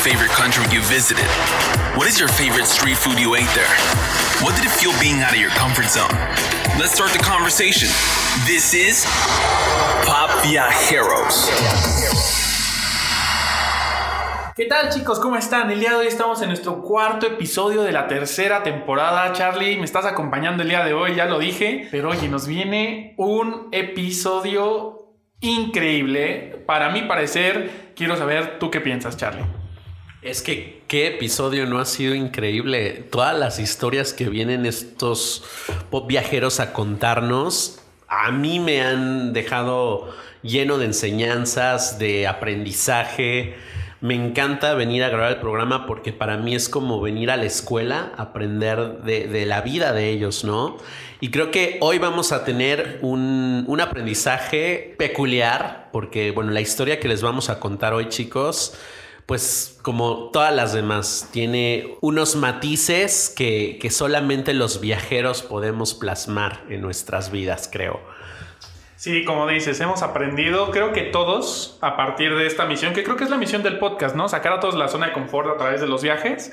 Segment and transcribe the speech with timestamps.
[0.00, 1.28] favorite country you visited?
[1.94, 3.68] What is your favorite street food you ate there?
[4.40, 6.08] What did it feel being out of your comfort zone?
[6.80, 7.88] Let's start the conversation.
[8.46, 9.04] This is
[10.06, 11.50] Pop Viajeros.
[14.56, 15.20] ¿Qué tal chicos?
[15.20, 15.70] ¿Cómo están?
[15.70, 19.34] El día de hoy estamos en nuestro cuarto episodio de la tercera temporada.
[19.34, 21.88] Charlie, me estás acompañando el día de hoy, ya lo dije.
[21.90, 26.64] Pero oye, nos viene un episodio increíble.
[26.66, 29.59] Para mi parecer, quiero saber tú qué piensas, Charlie.
[30.22, 33.06] Es que qué episodio no ha sido increíble.
[33.10, 35.44] Todas las historias que vienen estos
[35.88, 43.54] pop viajeros a contarnos, a mí me han dejado lleno de enseñanzas, de aprendizaje.
[44.02, 47.46] Me encanta venir a grabar el programa porque para mí es como venir a la
[47.46, 50.76] escuela, aprender de, la vida de ellos, ¿no?
[51.20, 57.00] Y creo que hoy vamos a tener un, un aprendizaje peculiar porque, bueno, la historia
[57.00, 58.74] que les vamos a contar hoy, chicos,
[59.30, 66.80] pues como todas las demás, tiene unos matices que, solamente los viajeros podemos plasmar en
[66.80, 68.00] nuestras vidas, creo.
[68.96, 73.14] Sí, como dices, hemos aprendido, creo que todos, a partir de esta misión, que creo
[73.14, 74.28] que es la misión del podcast, ¿no?
[74.28, 76.52] Sacar a todos la zona de confort a través de los viajes.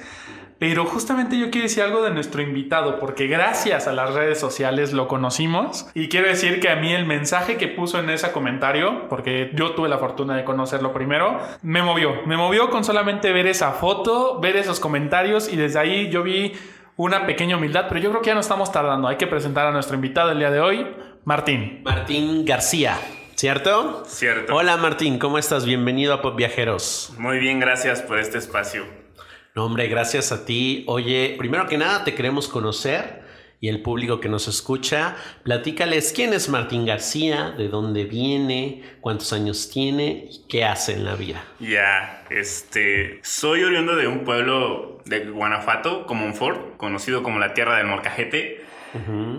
[0.59, 4.91] Pero justamente yo quiero decir algo de nuestro invitado, porque gracias a las redes sociales
[4.91, 5.88] lo conocimos.
[5.94, 9.72] Y quiero decir que a mí el mensaje que puso en ese comentario, porque yo
[9.72, 12.23] tuve la fortuna de conocerlo primero, me movió.
[12.25, 16.53] Me movió con solamente ver esa foto, ver esos comentarios y desde ahí yo vi
[16.95, 19.08] una pequeña humildad, pero yo creo que ya no estamos tardando.
[19.08, 20.88] Hay que presentar a nuestro invitado el día de hoy,
[21.23, 21.81] Martín.
[21.83, 22.97] Martín García.
[23.36, 24.03] ¿Cierto?
[24.08, 24.55] Cierto.
[24.55, 25.64] Hola Martín, ¿cómo estás?
[25.64, 27.14] Bienvenido a Pop Viajeros.
[27.19, 29.06] Muy bien, gracias por este espacio.
[29.58, 30.83] No, hombre, gracias a ti.
[30.86, 33.23] Oye, primero que nada te queremos conocer
[33.59, 39.33] y el público que nos escucha, platícales quién es Martín García, de dónde viene, cuántos
[39.33, 41.44] años tiene y qué hace en la vida.
[41.59, 47.87] Ya, este, soy oriundo de un pueblo de Guanajuato, Comonfort, conocido como la tierra del
[47.87, 48.61] Morcajete.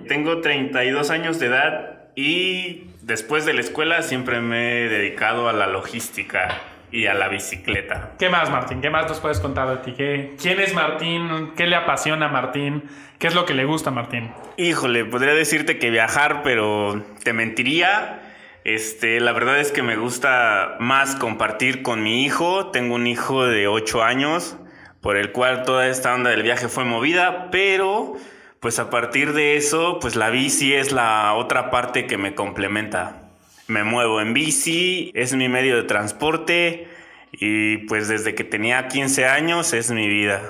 [0.09, 5.53] Tengo 32 años de edad y después de la escuela siempre me he dedicado a
[5.53, 6.61] la logística
[6.91, 8.13] y a la bicicleta.
[8.19, 8.81] ¿Qué más, Martín?
[8.81, 9.93] ¿Qué más nos puedes contar de ti?
[9.93, 11.53] ¿Qué, ¿Quién es Martín?
[11.57, 12.85] ¿Qué le apasiona a Martín?
[13.19, 14.31] ¿Qué es lo que le gusta a Martín?
[14.57, 18.23] Híjole, podría decirte que viajar, pero te mentiría.
[18.65, 22.71] Este, la verdad es que me gusta más compartir con mi hijo.
[22.71, 24.57] Tengo un hijo de 8 años,
[25.01, 28.15] por el cual toda esta onda del viaje fue movida, pero
[28.61, 33.28] pues a partir de eso, pues la bici es la otra parte que me complementa
[33.69, 36.89] me muevo en bici, es mi medio de transporte
[37.33, 40.43] y pues desde que tenía 15 años es mi vida.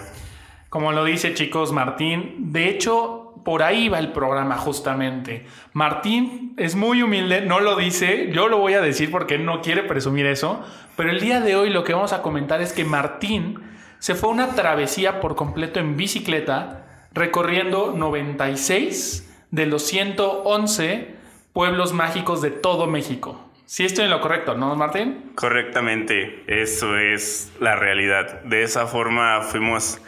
[0.68, 5.46] Como lo dice chicos Martín, de hecho por ahí va el programa justamente.
[5.72, 9.82] Martín es muy humilde, no lo dice, yo lo voy a decir porque no quiere
[9.82, 10.64] presumir eso,
[10.96, 13.58] pero el día de hoy lo que vamos a comentar es que Martín
[13.98, 21.17] se fue una travesía por completo en bicicleta, recorriendo 96 de los 111
[21.58, 23.36] pueblos mágicos de todo México.
[23.66, 25.32] Sí estoy en lo correcto, ¿no, Martín?
[25.34, 28.42] Correctamente, eso es la realidad.
[28.42, 30.00] De esa forma fuimos,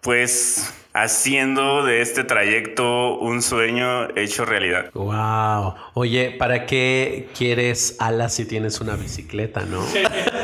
[0.00, 4.92] pues, haciendo de este trayecto un sueño hecho realidad.
[4.94, 5.74] Wow.
[5.94, 9.82] Oye, ¿para qué quieres alas si tienes una bicicleta, no?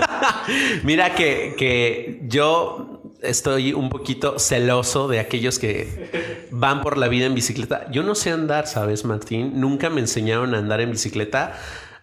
[0.82, 2.89] Mira que, que yo
[3.22, 7.91] estoy un poquito celoso de aquellos que van por la vida en bicicleta.
[7.91, 9.60] Yo no sé andar, ¿sabes, Martín?
[9.60, 11.59] Nunca me enseñaron a andar en bicicleta.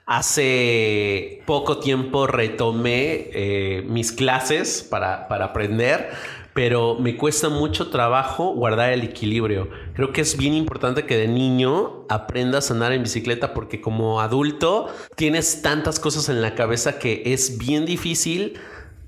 [0.06, 6.09] Hace poco tiempo retomé eh, mis clases para, para aprender,
[6.53, 9.69] pero me cuesta mucho trabajo guardar el equilibrio.
[9.95, 14.22] Creo que es bien importante que de niño aprendas a andar en bicicleta porque como
[14.22, 18.57] adulto tienes tantas cosas en la cabeza que es bien difícil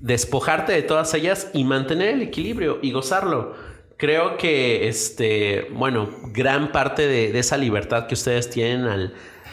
[0.00, 3.54] despojarte de todas ellas y mantener el equilibrio y gozarlo.
[3.96, 8.86] Creo que, este, bueno, gran parte de, esa libertad que ustedes tienen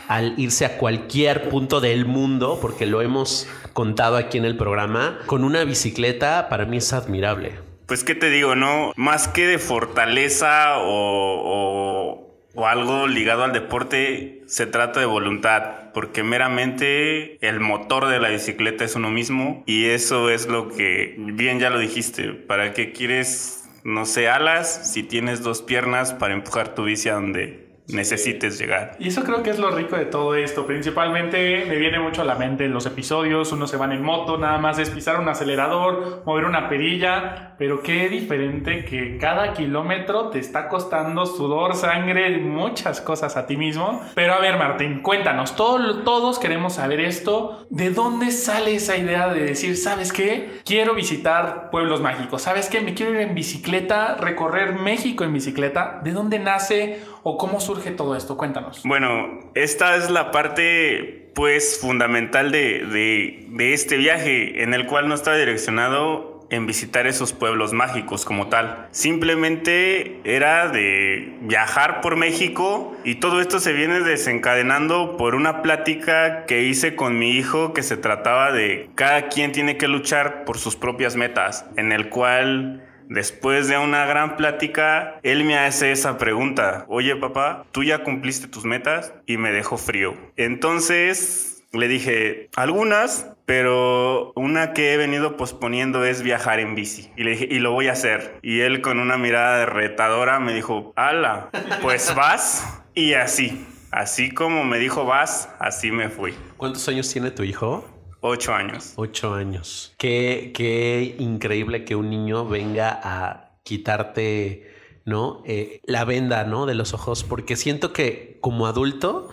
[0.07, 5.19] al, irse a cualquier punto del mundo, porque lo hemos contado aquí en el programa,
[5.25, 7.59] con una bicicleta para mí es admirable.
[7.87, 8.93] Pues qué te digo, ¿no?
[8.95, 12.27] Más que de fortaleza o
[12.57, 18.29] o algo ligado al deporte, se trata de voluntad, porque meramente el motor de la
[18.29, 22.91] bicicleta es uno mismo y eso es lo que, bien ya lo dijiste, ¿para qué
[22.91, 28.59] quieres, no sé, alas si tienes dos piernas para empujar tu bici a donde necesites
[28.59, 28.95] llegar.
[28.99, 30.65] Y eso creo que es lo rico de todo esto.
[30.65, 34.57] Principalmente me viene mucho a la mente los episodios, uno se van en moto, nada
[34.57, 40.39] más es pisar un acelerador, mover una perilla, pero qué diferente que cada kilómetro te
[40.39, 44.01] está costando sudor, sangre, muchas cosas a ti mismo.
[44.15, 47.65] Pero a ver, Martín, cuéntanos, todos, todos queremos saber esto.
[47.69, 50.59] ¿De dónde sale esa idea de decir, sabes qué?
[50.65, 52.81] Quiero visitar pueblos mágicos, sabes qué?
[52.81, 56.01] Me quiero ir en bicicleta, recorrer México en bicicleta.
[56.03, 58.37] ¿De dónde nace o cómo surge todo esto?
[58.37, 58.83] Cuéntanos.
[58.85, 65.09] Bueno, esta es la parte pues fundamental de, de, de este viaje en el cual
[65.09, 68.87] no está direccionado en visitar esos pueblos mágicos como tal.
[68.91, 76.45] Simplemente era de viajar por México y todo esto se viene desencadenando por una plática
[76.45, 80.57] que hice con mi hijo que se trataba de cada quien tiene que luchar por
[80.57, 86.17] sus propias metas, en el cual Después de una gran plática, él me hace esa
[86.17, 89.13] pregunta, oye papá, ¿tú ya cumpliste tus metas?
[89.25, 90.15] Y me dejó frío.
[90.35, 97.11] Entonces le dije, algunas, pero una que he venido posponiendo es viajar en bici.
[97.15, 98.39] Y le dije, y lo voy a hacer.
[98.41, 101.49] Y él con una mirada retadora me dijo, ala,
[101.81, 102.81] pues vas.
[102.93, 106.33] Y así, así como me dijo vas, así me fui.
[106.57, 107.85] ¿Cuántos años tiene tu hijo?
[108.27, 108.93] Ocho años.
[108.97, 109.93] Ocho años.
[109.97, 114.69] Qué, qué increíble que un niño venga a quitarte,
[115.05, 115.41] ¿no?
[115.45, 116.65] Eh, la venda, ¿no?
[116.65, 119.29] De los ojos, porque siento que como adulto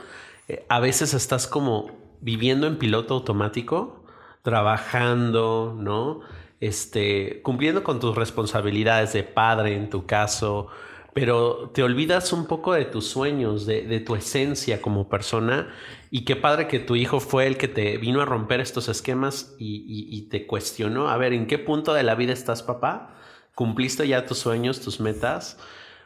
[0.46, 4.04] eh, a veces estás como viviendo en piloto automático
[4.42, 6.20] trabajando, ¿no?
[6.60, 10.68] Este, cumpliendo con tus responsabilidades de padre en tu caso,
[11.14, 15.72] pero te olvidas un poco de tus sueños, de, tu esencia como persona.
[16.10, 19.54] Y qué padre que tu hijo fue el que te vino a romper estos esquemas
[19.58, 21.08] y, te cuestionó.
[21.08, 23.14] A ver, ¿en qué punto de la vida estás, papá?
[23.54, 25.56] ¿Cumpliste ya tus sueños, tus metas?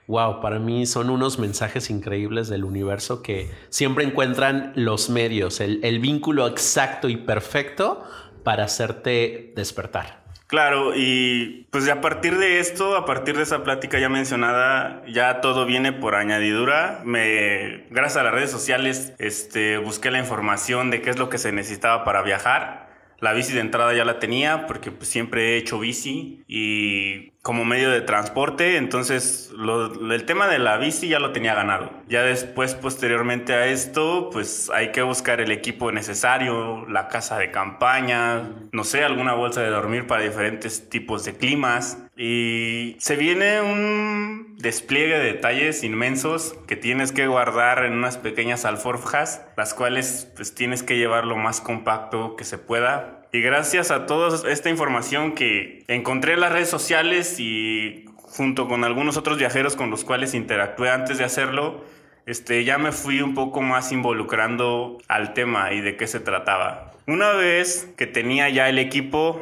[0.07, 5.99] Wow, para mí son unos mensajes increíbles del universo que siempre encuentran los medios, el
[6.01, 8.05] vínculo exacto y perfecto
[8.43, 10.28] para hacerte despertar.
[10.49, 15.43] Claro, y pues a partir de esto, a partir de esa plática ya mencionada, ya
[15.43, 17.03] todo viene por añadidura.
[17.05, 21.37] Me, gracias a las redes sociales, este, busqué la información de qué es lo que
[21.37, 22.89] se necesitaba para viajar.
[23.21, 27.65] La bici de entrada ya la tenía porque pues, siempre he hecho bici y como
[27.65, 31.91] medio de transporte, entonces el tema de la bici ya lo tenía ganado.
[32.07, 37.51] Ya después, posteriormente a esto, pues hay que buscar el equipo necesario, la casa de
[37.51, 41.97] campaña, no sé, alguna bolsa de dormir para diferentes tipos de climas.
[42.19, 48.67] Y se viene un despliegue de detalles inmensos que tienes que guardar en unas pequeñas
[48.67, 53.91] alforjas, las cuales pues tienes que llevar lo más compacto que se pueda y gracias
[53.91, 59.39] a toda esta información que encontré en las redes sociales y junto con algunos otros
[59.39, 61.85] viajeros con los cuales interactué antes de hacerlo,
[62.27, 66.93] este, ya me fui un poco más involucrando al tema y de qué se trataba.
[67.07, 69.41] Una vez que tenía ya el equipo,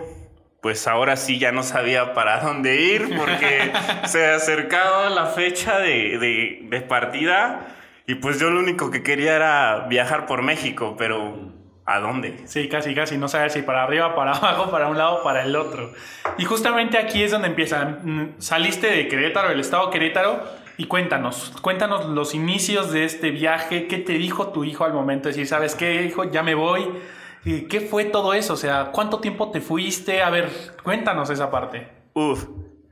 [0.61, 3.73] pues ahora sí ya no sabía para dónde ir porque
[4.07, 7.67] se acercaba la fecha de, de, de partida
[8.07, 11.56] y pues yo lo único que quería era viajar por México, pero
[11.87, 12.41] ¿A dónde?
[12.47, 13.17] Sí, casi, casi.
[13.17, 15.93] No sabes si para arriba, para abajo, para un lado, para el otro.
[16.37, 17.85] Y justamente aquí es donde empieza.
[18.03, 20.43] Mm, saliste de Querétaro, el estado Querétaro,
[20.79, 23.87] y cuéntanos, cuéntanos los inicios de este viaje.
[23.87, 26.87] ¿Qué te dijo tu hijo al momento de decir, sabes qué, hijo, ya me voy?
[27.45, 28.55] ¿Qué fue todo eso?
[28.55, 30.21] O sea, ¿cuánto tiempo te fuiste?
[30.21, 30.51] A ver,
[30.83, 31.89] cuéntanos esa parte.
[32.13, 32.47] Uf,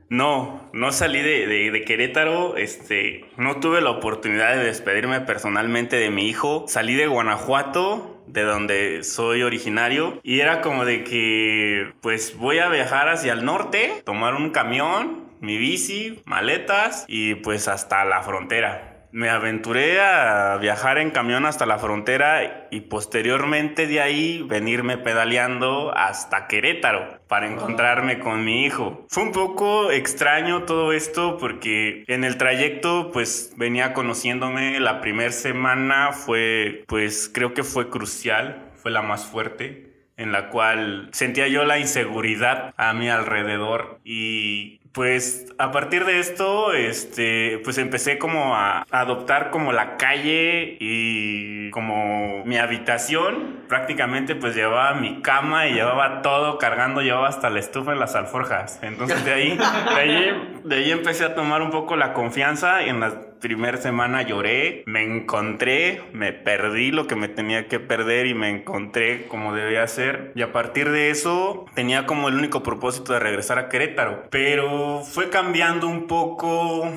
[0.07, 6.09] no, no salí de, de, Querétaro, este, no tuve la oportunidad de despedirme personalmente de
[6.09, 6.63] mi hijo.
[6.69, 10.19] Salí de Guanajuato, de donde soy originario.
[10.23, 15.25] Y era como de que, pues voy a viajar hacia el norte, tomar un camión,
[15.41, 21.65] mi bici, maletas y pues hasta la frontera me aventuré a viajar en camión hasta
[21.65, 29.05] la frontera y posteriormente de ahí venirme pedaleando hasta Querétaro para encontrarme con mi hijo.
[29.07, 34.81] Fue un poco extraño todo esto porque en el trayecto pues venía conociéndome.
[34.81, 40.49] La primera semana fue pues creo que fue crucial, fue la más fuerte en la
[40.49, 47.59] cual sentía yo la inseguridad a mi alrededor y pues a partir de esto, este,
[47.65, 53.59] pues empecé como a adoptar como la calle y como mi habitación.
[53.67, 58.15] Prácticamente pues llevaba mi cama y llevaba todo cargando, llevaba hasta la estufa en las
[58.15, 58.79] alforjas.
[58.83, 63.01] Entonces de ahí, de ahí, de ahí empecé a tomar un poco la confianza en
[63.01, 68.33] las primera semana lloré, me encontré, me perdí lo que me tenía que perder y
[68.33, 70.31] me encontré como debía ser.
[70.33, 74.23] Y a partir de eso tenía como el único propósito de regresar a Querétaro.
[74.31, 76.91] Pero fue cambiando un poco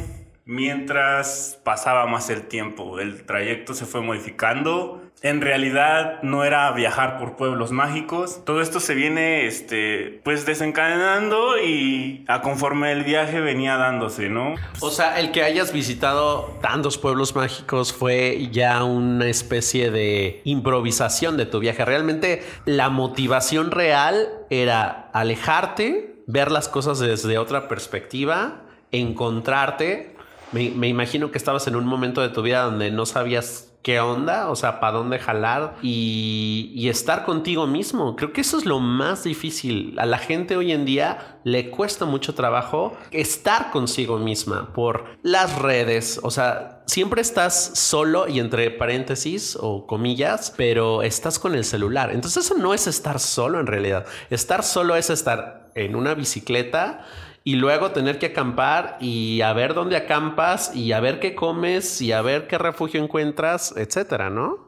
[0.47, 2.99] mientras pasaba más el tiempo.
[2.99, 5.03] El trayecto se fue modificando.
[5.23, 8.45] En realidad no era viajar por pueblos mágicos.
[8.45, 14.55] Todo esto se viene este pues desencadenando y a conforme el viaje venía dándose, ¿no?
[14.81, 21.37] O sea, el que hayas visitado tantos pueblos mágicos fue ya una especie de improvisación
[21.37, 21.85] de tu viaje.
[21.85, 30.19] Realmente la motivación real era alejarte, ver las cosas desde otra perspectiva, encontrarte
[30.53, 34.51] me, imagino que estabas en un momento de tu vida donde no sabías qué onda,
[34.51, 38.17] o sea, para dónde jalar y, estar contigo mismo.
[38.17, 39.99] Creo que eso es lo más difícil.
[39.99, 45.59] A la gente hoy en día le cuesta mucho trabajo estar consigo misma por las
[45.59, 46.21] redes.
[46.23, 52.11] O sea, siempre estás solo y entre paréntesis o comillas, pero estás con el celular.
[52.13, 54.05] Entonces eso no es estar solo en realidad.
[54.29, 57.07] Estar solo es estar en una bicicleta
[57.49, 62.03] y luego tener que acampar y a ver dónde acampas y a ver qué comes
[62.03, 64.67] y a ver qué refugio encuentras, etcétera, ¿no?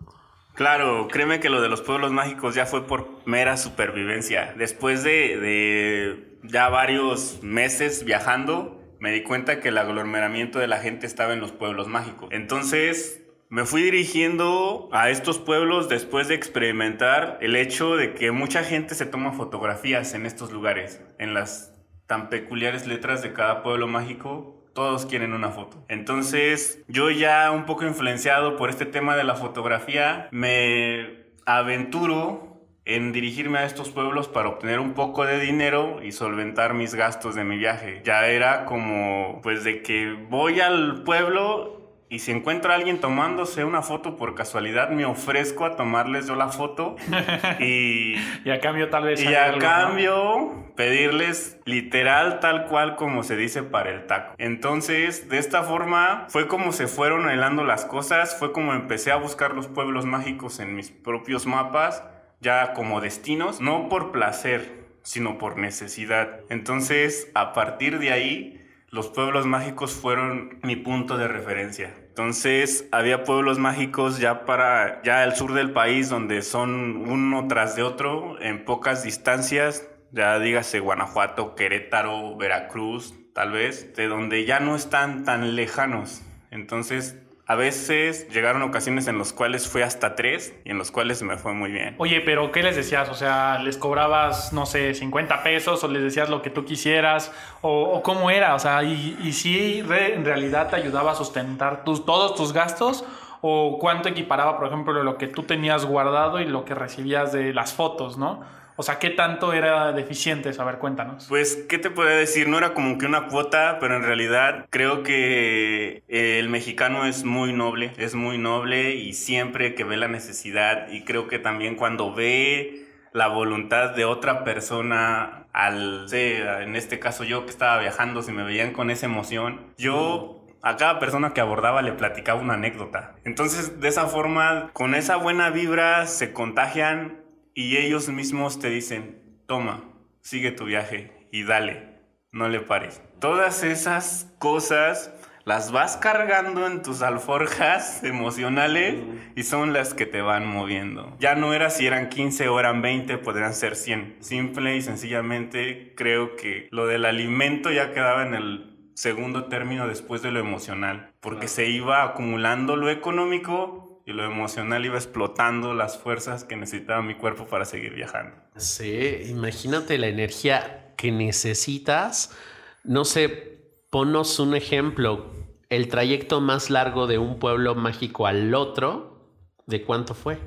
[0.54, 4.54] Claro, créeme que lo de los pueblos mágicos ya fue por mera supervivencia.
[4.56, 10.78] Después de, de ya varios meses viajando, me di cuenta que el aglomeramiento de la
[10.78, 12.30] gente estaba en los pueblos mágicos.
[12.32, 13.20] Entonces,
[13.50, 18.94] me fui dirigiendo a estos pueblos después de experimentar el hecho de que mucha gente
[18.94, 21.74] se toma fotografías en estos lugares, en las
[22.10, 25.84] tan peculiares letras de cada pueblo mágico, todos quieren una foto.
[25.86, 33.12] Entonces, yo ya un poco influenciado por este tema de la fotografía, me aventuro en
[33.12, 37.44] dirigirme a estos pueblos para obtener un poco de dinero y solventar mis gastos de
[37.44, 38.02] mi viaje.
[38.04, 41.79] Ya era como, pues de que voy al pueblo
[42.10, 46.34] y si encuentro a alguien tomándose una foto por casualidad, me ofrezco a tomarles yo
[46.34, 46.96] la foto.
[47.60, 49.22] y, y a cambio tal vez...
[49.22, 54.34] Y a cambio pedirles literal tal cual como se dice para el taco.
[54.38, 59.16] Entonces, de esta forma fue como se fueron helando las cosas, fue como empecé a
[59.16, 62.02] buscar los pueblos mágicos en mis propios mapas,
[62.40, 66.40] ya como destinos, no por placer, sino por necesidad.
[66.48, 68.59] Entonces, a partir de ahí
[68.90, 71.94] los pueblos mágicos fueron mi punto de referencia.
[72.08, 77.76] Entonces había pueblos mágicos ya para ya el sur del país donde son uno tras
[77.76, 84.58] de otro en pocas distancias, ya dígase Guanajuato, Querétaro, Veracruz, tal vez, de donde ya
[84.58, 86.22] no están tan lejanos.
[86.50, 87.16] Entonces
[87.50, 91.36] a veces llegaron ocasiones en las cuales fue hasta tres y en los cuales me
[91.36, 91.96] fue muy bien.
[91.98, 93.08] Oye, pero ¿qué les decías?
[93.08, 97.32] O sea, ¿les cobrabas, no sé, 50 pesos o les decías lo que tú quisieras?
[97.60, 98.54] ¿O, cómo era?
[98.54, 103.04] O sea, ¿y, y si en realidad te ayudaba a sustentar tus, todos tus gastos?
[103.40, 107.52] ¿O cuánto equiparaba, por ejemplo, lo que tú tenías guardado y lo que recibías de
[107.52, 108.44] las fotos, no?
[108.80, 110.50] O sea, ¿qué tanto era deficiente?
[110.58, 111.26] A ver, cuéntanos.
[111.28, 112.48] Pues, ¿qué te puedo decir?
[112.48, 117.52] No era como que una cuota, pero en realidad creo que el mexicano es muy
[117.52, 122.14] noble, es muy noble y siempre que ve la necesidad y creo que también cuando
[122.14, 128.32] ve la voluntad de otra persona al, en este caso yo que estaba viajando, si
[128.32, 133.14] me veían con esa emoción, yo a cada persona que abordaba le platicaba una anécdota.
[133.24, 137.20] Entonces, de esa forma, con esa buena vibra se contagian
[137.54, 139.84] y ellos mismos te dicen, toma,
[140.20, 142.00] sigue tu viaje y dale,
[142.32, 143.02] no le pares.
[143.18, 145.12] Todas esas cosas
[145.44, 148.96] las vas cargando en tus alforjas emocionales
[149.34, 151.16] y son las que te van moviendo.
[151.18, 154.18] Ya no era si eran 15 o eran 20, podrían ser 100.
[154.20, 160.20] Simple y sencillamente creo que lo del alimento ya quedaba en el segundo término después
[160.20, 165.96] de lo emocional, porque se iba acumulando lo económico y lo emocional iba explotando las
[165.96, 168.34] fuerzas que necesitaba mi cuerpo para seguir viajando.
[168.56, 172.36] Sí, imagínate la energía que necesitas.
[172.82, 175.30] No sé, ponos un ejemplo.
[175.68, 179.28] El trayecto más largo de un pueblo mágico al otro,
[179.66, 180.40] ¿de cuánto fue?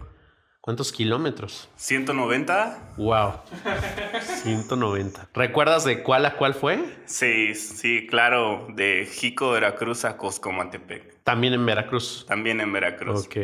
[0.64, 1.68] ¿Cuántos kilómetros?
[1.76, 2.94] 190.
[2.96, 3.34] Wow.
[4.44, 5.28] 190.
[5.34, 6.80] ¿Recuerdas de cuál a cuál fue?
[7.04, 8.68] Sí, sí, claro.
[8.74, 11.22] De Jico, Veracruz a Coscomatepec.
[11.26, 12.26] También en Veracruz.
[12.30, 13.26] También en Veracruz.
[13.26, 13.36] Ok.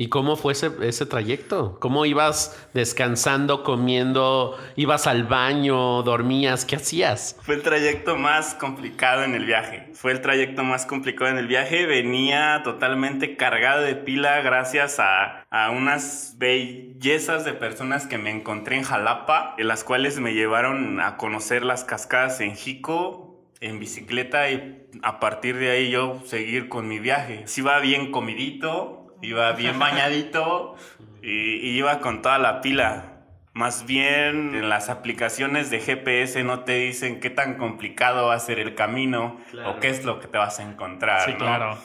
[0.00, 1.76] ¿Y cómo fue ese, trayecto?
[1.80, 4.56] ¿Cómo ibas descansando, comiendo?
[4.76, 6.04] ¿Ibas al baño?
[6.04, 6.64] ¿Dormías?
[6.64, 7.36] ¿Qué hacías?
[7.42, 9.90] Fue el trayecto más complicado en el viaje.
[9.94, 11.86] Fue el trayecto más complicado en el viaje.
[11.86, 18.76] Venía totalmente cargado de pila gracias a, a unas bellezas de personas que me encontré
[18.76, 23.28] en Jalapa, en las cuales me llevaron a conocer las cascadas en Jico,
[23.60, 27.42] en bicicleta y a partir de ahí yo seguir con mi viaje.
[27.46, 30.76] Si va bien comidito, iba bien bañadito
[31.22, 33.14] y, iba con toda la pila.
[33.52, 38.40] Más bien en las aplicaciones de GPS no te dicen qué tan complicado va a
[38.40, 41.22] ser el camino o qué es lo que te vas a encontrar.
[41.22, 41.76] Sí, claro.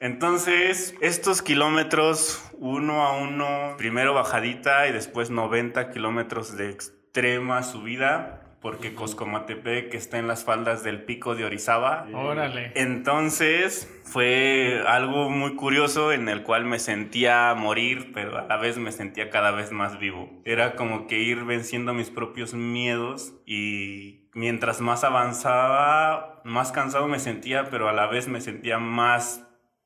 [0.00, 8.41] Entonces, estos kilómetros uno a uno, primero bajadita y después 90 kilómetros de extrema subida,
[8.62, 12.06] porque Coscomatepec está en las faldas del pico de Orizaba.
[12.14, 12.70] Órale.
[12.76, 18.78] Entonces fue algo muy curioso en el cual me sentía morir, pero a la vez
[18.78, 20.30] me sentía cada vez más vivo.
[20.44, 27.18] Era como que ir venciendo mis propios miedos y mientras más avanzaba, más cansado me
[27.18, 29.44] sentía, pero a la vez me sentía más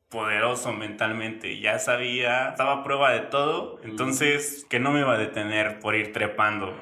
[0.09, 5.19] poderoso mentalmente, ya sabía, estaba a prueba de todo, entonces que no me iba a
[5.19, 6.75] detener por ir trepando.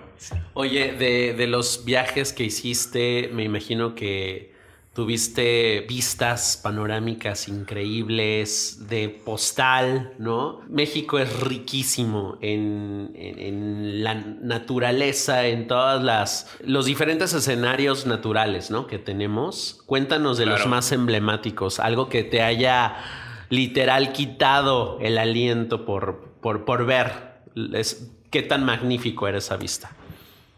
[0.53, 4.54] Oye, de, de los viajes que hiciste, me imagino que
[4.95, 10.61] tuviste vistas panorámicas increíbles de postal, ¿no?
[10.69, 18.71] México es riquísimo en, en- en la naturaleza, en todas las los diferentes escenarios naturales,
[18.71, 18.87] ¿no?
[18.87, 19.83] Que tenemos.
[19.87, 22.95] Cuéntanos de los más emblemáticos, algo que te haya
[23.51, 27.13] literal quitado el aliento por, por, por ver.
[27.73, 29.91] Es- qué tan magnífico era esa vista.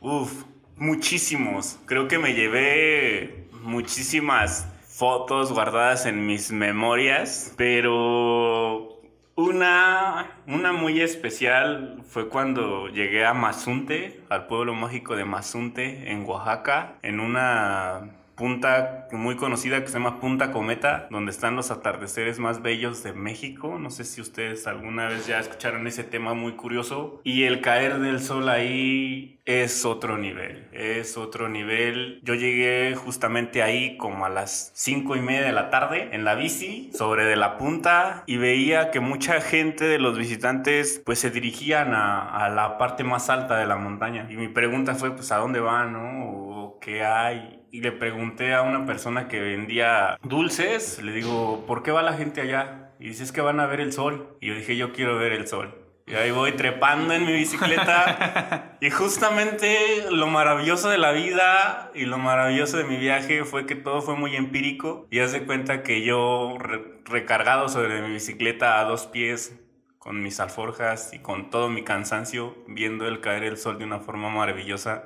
[0.01, 0.45] Uf,
[0.77, 1.77] muchísimos.
[1.87, 9.01] Creo que me llevé muchísimas fotos guardadas en mis memorias, pero
[9.35, 16.25] una, una muy especial fue cuando llegué a Mazunte, al pueblo mágico de Mazunte, en
[16.25, 22.39] Oaxaca, en una punta muy conocida que se llama Punta Cometa, donde están los atardeceres
[22.39, 23.79] más bellos de México.
[23.79, 27.21] No sé si ustedes alguna vez ya escucharon ese tema muy curioso.
[27.25, 32.21] Y el caer del sol ahí es otro nivel, es otro nivel.
[32.25, 36.35] Yo llegué justamente ahí como a las cinco y media de la tarde en la
[36.35, 41.31] bici sobre de la punta y veía que mucha gente de los visitantes pues se
[41.31, 44.27] dirigían a, la parte más alta de la montaña.
[44.29, 46.31] Y mi pregunta fue pues a dónde van, ¿no?
[46.31, 47.61] O qué hay.
[47.71, 52.15] Y le pregunté a una persona que vendía dulces, le digo, ¿por qué va la
[52.15, 52.93] gente allá?
[52.99, 54.37] Y dice, es que van a ver el sol.
[54.41, 55.86] Y yo dije, yo quiero ver el sol.
[56.09, 58.77] Y ahí voy trepando en mi bicicleta.
[58.81, 63.75] y justamente lo maravilloso de la vida y lo maravilloso de mi viaje fue que
[63.75, 65.09] todo fue muy empírico.
[65.11, 69.59] Y haz de cuenta que yo, re- recargado sobre mi bicicleta a dos pies,
[69.99, 73.99] con mis alforjas y con todo mi cansancio, viendo el caer el sol de una
[73.99, 75.03] forma maravillosa,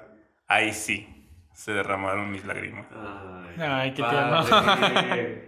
[0.46, 1.08] ahí sí
[1.54, 2.86] se derramaron mis lágrimas.
[3.58, 4.44] Ay, qué tierno.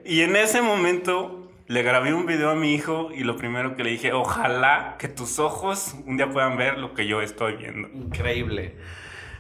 [0.07, 1.42] Y en ese momento
[1.73, 5.09] le grabé un video a mi hijo y lo primero que le dije, ojalá que
[5.09, 7.89] tus ojos un día puedan ver lo que yo estoy viendo.
[7.95, 8.77] Increíble.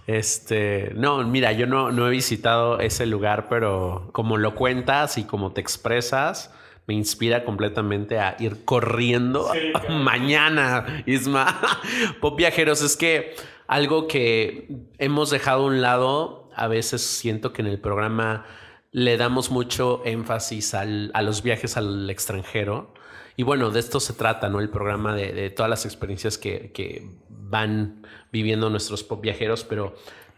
[0.06, 5.24] Este, no, mira, yo no, no he visitado ese lugar, pero como lo cuentas y
[5.24, 6.54] como te expresas,
[6.86, 9.52] me inspira completamente a ir corriendo
[9.90, 11.60] mañana, Isma.
[12.22, 13.34] Pop viajeros, es que
[13.66, 18.46] algo que hemos dejado a un lado, a veces siento que en el programa
[18.92, 22.94] le damos mucho énfasis al- a los viajes al extranjero.
[23.36, 24.60] Y bueno, de esto se trata, ¿no?
[24.60, 29.94] El programa de, de todas las experiencias que, que van viviendo nuestros pop viajeros, pero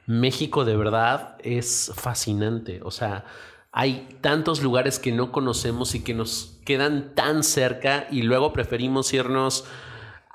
[0.07, 2.81] México de verdad es fascinante.
[2.85, 3.25] O sea,
[3.73, 9.13] hay tantos lugares que no conocemos y que nos quedan tan cerca y luego preferimos
[9.13, 9.65] irnos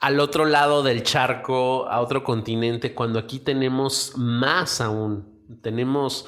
[0.01, 5.27] al otro lado del charco, a otro continente, cuando aquí tenemos más aún.
[5.61, 6.25] Tenemos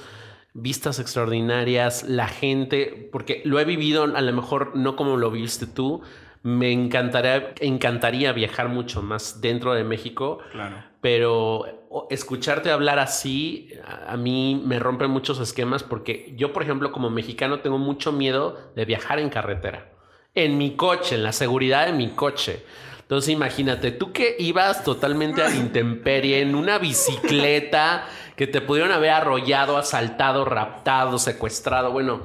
[0.53, 5.65] vistas extraordinarias, la gente, porque lo he vivido a lo mejor no como lo viste
[5.65, 6.01] tú,
[6.43, 10.83] me encantaría, encantaría viajar mucho más dentro de México, Claro.
[10.99, 16.91] pero escucharte hablar así a, a mí me rompe muchos esquemas porque yo, por ejemplo,
[16.91, 19.91] como mexicano tengo mucho miedo de viajar en carretera,
[20.33, 22.63] en mi coche, en la seguridad de mi coche.
[23.01, 28.05] Entonces imagínate, tú que ibas totalmente a la intemperie en una bicicleta
[28.41, 32.21] que te pudieron haber arrollado, asaltado, raptado, secuestrado, bueno,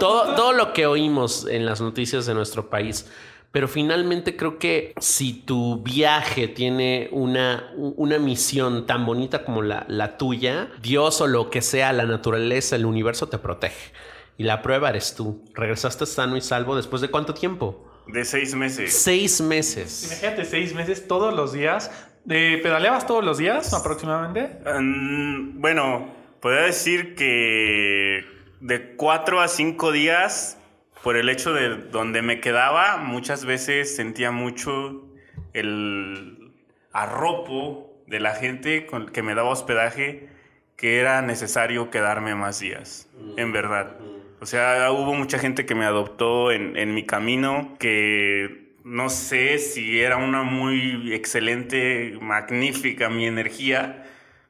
[0.00, 3.04] todo, todo lo que oímos en las noticias de nuestro país.
[3.52, 9.84] Pero finalmente creo que si tu viaje tiene una, una misión tan bonita como la,
[9.88, 13.92] la tuya, Dios o lo que sea, la naturaleza, el universo te protege.
[14.38, 15.44] Y la prueba eres tú.
[15.52, 17.88] Regresaste sano y salvo después de cuánto tiempo?
[18.06, 18.94] De seis meses.
[18.94, 20.04] Seis meses.
[20.06, 21.90] Imagínate seis meses todos los días.
[22.30, 24.58] Eh, ¿Pedaleabas todos los días aproximadamente?
[25.54, 26.08] Bueno,
[26.40, 28.24] podría decir que
[28.60, 30.58] de cuatro a cinco días,
[31.02, 35.04] por el hecho de donde me quedaba, muchas veces sentía mucho
[35.54, 36.52] el
[36.92, 40.28] arropo de la gente con que me daba hospedaje
[40.76, 43.96] que era necesario quedarme más días, en verdad.
[44.40, 49.58] O sea, hubo mucha gente que me adoptó en, en mi camino, que no sé
[49.58, 54.04] si era una muy excelente, magnífica mi energía,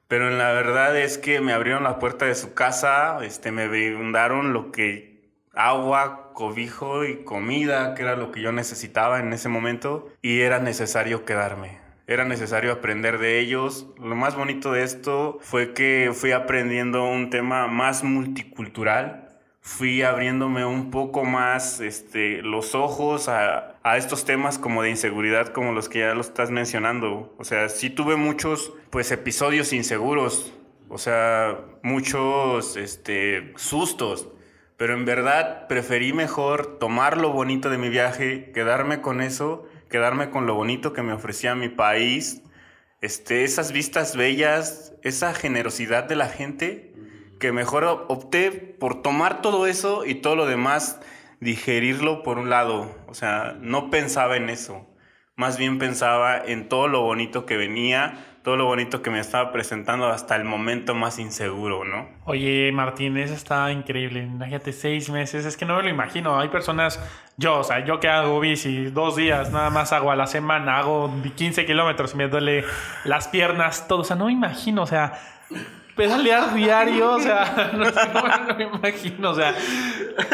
[0.07, 4.55] Pero la verdad es que me abrieron la puerta de su casa, este, me brindaron
[4.55, 10.09] lo que agua, cobijo y comida, que era lo que yo necesitaba en ese momento,
[10.23, 11.79] y era necesario quedarme.
[12.07, 13.89] Era necesario aprender de ellos.
[13.99, 19.29] Lo más bonito de esto fue que fui aprendiendo un tema más multicultural,
[19.61, 25.49] fui abriéndome un poco más este, los ojos a, a, estos temas como de inseguridad,
[25.49, 27.35] como los que ya lo estás mencionando.
[27.39, 30.53] O sea, sí tuve muchos pues, episodios inseguros,
[30.89, 34.29] o sea, muchos este, sustos,
[34.77, 40.31] pero en verdad preferí mejor tomar lo bonito de mi viaje, quedarme con eso, quedarme
[40.31, 42.43] con lo bonito que me ofrecía mi país,
[43.01, 46.93] este, esas vistas bellas, esa generosidad de la gente
[47.39, 51.01] que mejor opté por tomar todo eso y todo lo demás,
[51.41, 52.95] digerirlo por un lado.
[53.07, 54.87] O sea, no pensaba en eso.
[55.37, 59.53] Más bien pensaba en todo lo bonito que venía, todo lo bonito que me estaba
[59.53, 62.09] presentando hasta el momento más inseguro, ¿no?
[62.25, 64.25] Oye, Martín, eso está increíble.
[64.25, 65.45] Imagínate, seis meses.
[65.45, 66.41] Es que no me lo imagino.
[66.41, 67.01] Hay personas,
[67.37, 70.79] yo, o sea, yo que hago bici dos días, nada más hago a la semana,
[70.79, 72.65] hago 15 kilómetros y me duele
[73.05, 74.01] las piernas, todo.
[74.01, 75.13] O sea, no me imagino, o sea
[75.99, 79.53] pedalear diario, o sea, no, no, me imagino, o sea,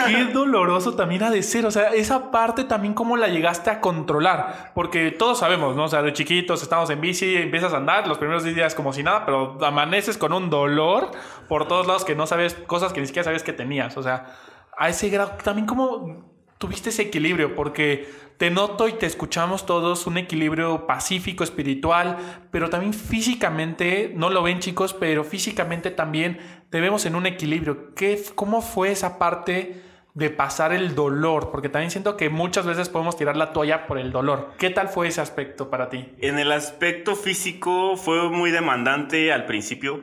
[0.07, 3.81] qué doloroso también ha de ser, o sea, esa parte también cómo la llegaste a
[3.81, 5.85] controlar, porque todos sabemos, ¿no?
[5.85, 9.03] O sea, de chiquitos estamos en bici, empiezas a andar los primeros días como si
[9.03, 11.13] nada, pero amaneces con un dolor
[11.49, 14.37] por todos lados que no sabes, cosas que ni siquiera sabes que tenías, o sea,
[14.77, 20.07] a ese grado, también cómo tuviste ese equilibrio, porque te noto y te escuchamos todos
[20.07, 22.17] un equilibrio pacífico, espiritual,
[22.51, 26.39] pero también físicamente, no lo ven chicos, pero físicamente también
[26.71, 27.95] te vemos en un equilibrio.
[27.95, 29.83] ¿Qué, ¿Cómo fue esa parte
[30.15, 31.51] de pasar el dolor?
[31.53, 34.53] Porque también siento que muchas veces podemos tirar la toalla por el dolor.
[34.59, 36.11] ¿Qué tal fue ese aspecto para ti?
[36.19, 40.03] En el aspecto físico fue muy demandante al principio,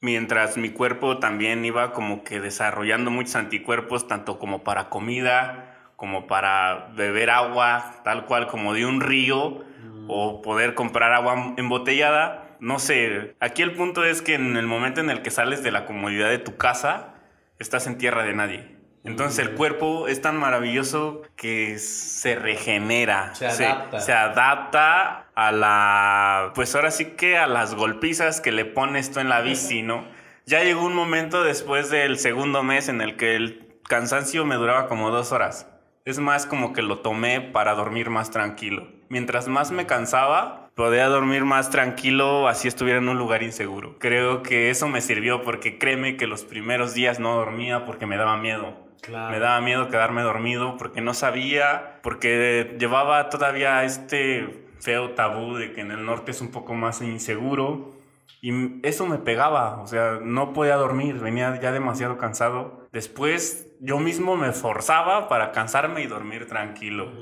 [0.00, 5.67] mientras mi cuerpo también iba como que desarrollando muchos anticuerpos, tanto como para comida,
[5.98, 9.64] como para beber agua tal cual como de un río
[10.06, 12.56] o poder comprar agua embotellada.
[12.60, 15.72] No sé, aquí el punto es que en el momento en el que sales de
[15.72, 17.14] la comodidad de tu casa,
[17.58, 18.76] estás en tierra de nadie.
[19.02, 23.98] Entonces el cuerpo es tan maravilloso que se regenera, se adapta.
[23.98, 29.10] Se, se, adapta a la, pues ahora sí que a las golpizas que le pones
[29.10, 30.06] tú en la bici, ¿no?
[30.46, 34.86] Ya llegó un momento después del segundo mes en el que el cansancio me duraba
[34.86, 35.66] como dos horas.
[36.08, 38.88] Es más como que lo tomé para dormir más tranquilo.
[39.10, 43.98] Mientras más me cansaba, podía dormir más tranquilo así estuviera en un lugar inseguro.
[43.98, 48.16] Creo que eso me sirvió porque créeme que los primeros días no dormía porque me
[48.16, 48.74] daba miedo.
[49.02, 49.32] Claro.
[49.32, 55.74] Me daba miedo quedarme dormido porque no sabía, porque llevaba todavía este feo tabú de
[55.74, 57.92] que en el norte es un poco más inseguro.
[58.40, 62.88] Y eso me pegaba, o sea, no podía dormir, venía ya demasiado cansado.
[62.92, 67.12] Después yo mismo me forzaba para cansarme y dormir tranquilo.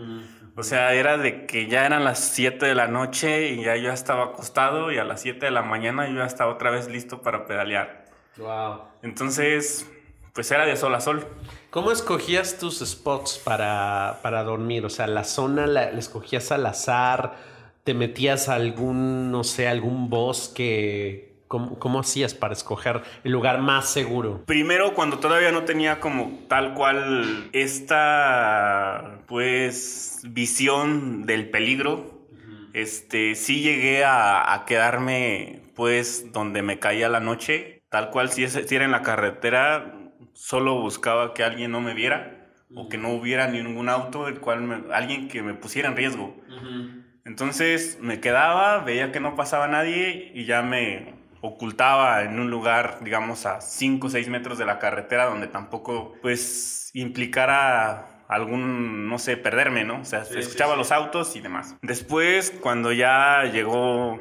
[0.56, 3.92] O sea, era de que ya eran las 7 de la noche y ya yo
[3.92, 7.20] estaba acostado y a las 7 de la mañana yo ya estaba otra vez listo
[7.20, 8.06] para pedalear.
[8.38, 8.80] Wow.
[9.02, 9.90] Entonces,
[10.32, 11.26] pues era de sol a sol.
[11.70, 14.86] ¿Cómo escogías tus spots para, para dormir?
[14.86, 17.36] O sea, la zona la, la escogías al azar,
[17.84, 23.60] te metías a algún, no sé, algún bosque ¿Cómo, ¿Cómo, hacías para escoger el lugar
[23.60, 24.42] más seguro?
[24.46, 32.70] Primero, cuando todavía no tenía como tal cual esta, pues, visión del peligro, uh -huh.
[32.72, 38.48] este, sí llegué a, a, quedarme, pues, donde me caía la noche, tal cual si,
[38.48, 39.94] si era en la carretera,
[40.32, 42.86] solo buscaba que alguien no me viera uh -huh.
[42.86, 46.36] o que no hubiera ningún auto, el cual me, alguien que me pusiera en riesgo.
[46.48, 47.02] Uh -huh.
[47.24, 51.15] Entonces me quedaba, veía que no pasaba nadie y ya me,
[51.46, 56.14] ocultaba en un lugar, digamos, a 5 o 6 metros de la carretera donde tampoco,
[56.22, 60.00] pues, implicara algún, no sé, perderme, ¿no?
[60.00, 60.78] O sea, sí, escuchaba sí, sí.
[60.78, 61.76] los autos y demás.
[61.82, 64.20] Después, cuando ya llegó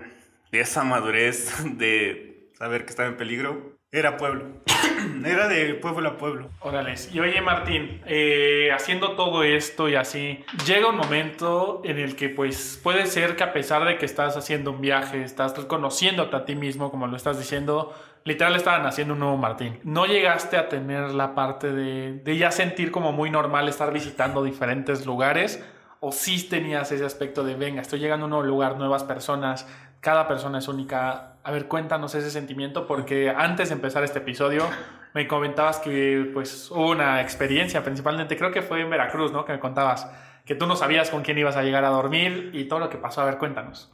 [0.52, 4.46] esa madurez de saber que estaba en peligro, era pueblo.
[5.26, 6.50] Era de pueblo a pueblo.
[6.60, 7.10] Órales.
[7.14, 12.30] Y oye, Martín, eh, haciendo todo esto y así, llega un momento en el que,
[12.30, 16.46] pues, puede ser que a pesar de que estás haciendo un viaje, estás conociéndote a
[16.46, 19.80] ti mismo, como lo estás diciendo, literal estaban haciendo un nuevo Martín.
[19.84, 24.44] No llegaste a tener la parte de, de ya sentir como muy normal estar visitando
[24.44, 25.64] diferentes lugares.
[26.02, 29.68] O sí tenías ese aspecto de, venga, estoy llegando a un nuevo lugar, nuevas personas,
[30.02, 31.35] cada persona es única.
[31.46, 34.68] A ver, cuéntanos ese sentimiento, porque antes de empezar este episodio
[35.14, 39.46] me comentabas que pues hubo una experiencia, principalmente creo que fue en Veracruz, ¿no?
[39.46, 40.10] Que me contabas
[40.44, 42.98] que tú no sabías con quién ibas a llegar a dormir y todo lo que
[42.98, 43.22] pasó.
[43.22, 43.92] A ver, cuéntanos.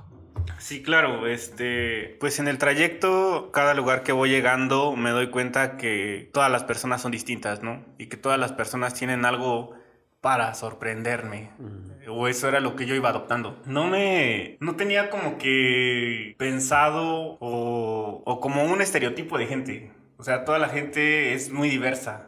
[0.59, 5.75] Sí, claro, este, pues en el trayecto, cada lugar que voy llegando, me doy cuenta
[5.75, 7.83] que todas las personas son distintas, ¿no?
[7.97, 9.75] Y que todas las personas tienen algo
[10.21, 11.49] para sorprenderme.
[12.07, 13.61] O eso era lo que yo iba adoptando.
[13.65, 14.57] No me.
[14.59, 19.91] No tenía como que pensado o, o como un estereotipo de gente.
[20.17, 22.27] O sea, toda la gente es muy diversa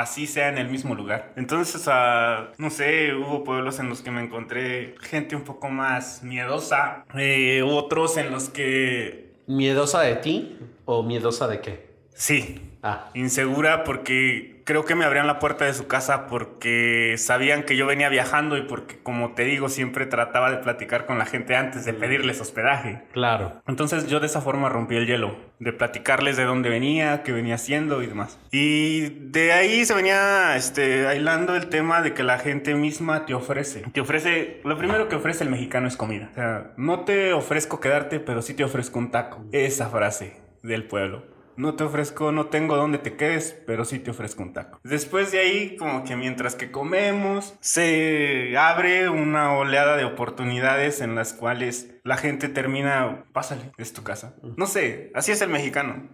[0.00, 1.32] así sea en el mismo lugar.
[1.36, 6.22] Entonces, uh, no sé, hubo pueblos en los que me encontré gente un poco más
[6.22, 9.32] miedosa, eh, otros en los que...
[9.46, 11.92] ¿Miedosa de ti o miedosa de qué?
[12.14, 12.70] Sí.
[12.82, 13.10] Ah.
[13.14, 17.86] Insegura porque creo que me abrían la puerta de su casa porque sabían que yo
[17.86, 21.84] venía viajando y porque, como te digo, siempre trataba de platicar con la gente antes
[21.84, 23.02] de pedirles hospedaje.
[23.12, 23.62] Claro.
[23.66, 27.54] Entonces yo de esa forma rompí el hielo, de platicarles de dónde venía, qué venía
[27.54, 28.38] haciendo y demás.
[28.50, 33.34] Y de ahí se venía este, aislando el tema de que la gente misma te
[33.34, 33.82] ofrece.
[33.92, 36.28] Te ofrece, lo primero que ofrece el mexicano es comida.
[36.32, 39.44] O sea, no te ofrezco quedarte, pero sí te ofrezco un taco.
[39.52, 44.10] Esa frase del pueblo no te ofrezco, no tengo dónde te quedes, pero sí te
[44.10, 44.80] ofrezco un taco.
[44.84, 51.14] Después de ahí, como que mientras que comemos, se abre una oleada de oportunidades en
[51.14, 54.34] las cuales la gente termina, pásale, es tu casa.
[54.56, 56.08] No sé, así es el mexicano.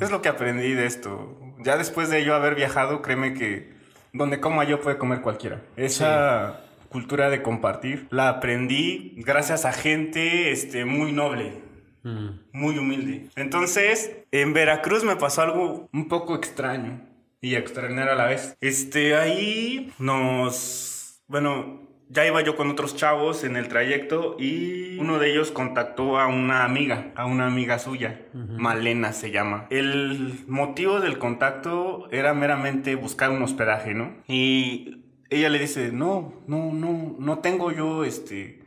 [0.00, 1.38] Es lo que aprendí de esto.
[1.60, 3.72] Ya después de yo haber viajado, créeme que
[4.12, 5.62] donde coma yo puede comer cualquiera.
[5.76, 11.69] Esa cultura de compartir la aprendí gracias a gente este, muy noble
[12.02, 13.28] muy humilde.
[13.36, 17.00] Entonces, en Veracruz me pasó algo un poco extraño
[17.40, 18.56] y extrañar a la vez.
[18.60, 25.18] Este, ahí nos, bueno, ya iba yo con otros chavos en el trayecto y uno
[25.18, 29.66] de ellos contactó a una amiga, a una amiga suya, Malena se llama.
[29.70, 34.12] El motivo del contacto era meramente buscar un hospedaje, ¿no?
[34.26, 38.59] Y ella le dice, no, no, no, no tengo yo, este,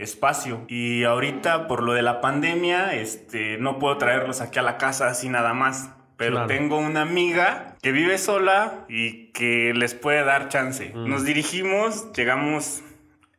[0.00, 0.64] espacio.
[0.68, 5.08] Y ahorita por lo de la pandemia, este, no puedo traerlos aquí a la casa
[5.08, 5.90] así nada más.
[6.16, 10.92] Pero tengo una amiga que vive sola y que les puede dar chance.
[10.94, 11.08] Mm.
[11.08, 12.82] Nos dirigimos, llegamos